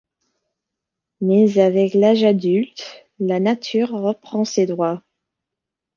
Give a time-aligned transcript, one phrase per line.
[1.19, 5.03] Mais avec l'âge adulte, la Nature reprend ses droits.